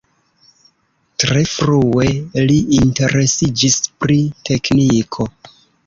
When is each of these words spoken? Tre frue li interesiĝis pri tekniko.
Tre 1.23 1.43
frue 1.51 2.09
li 2.47 2.57
interesiĝis 2.81 3.79
pri 4.03 4.21
tekniko. 4.51 5.33